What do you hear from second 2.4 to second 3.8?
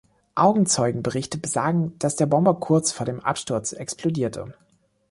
kurz vor dem Absturz